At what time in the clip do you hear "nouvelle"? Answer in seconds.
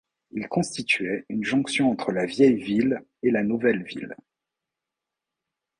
3.43-3.83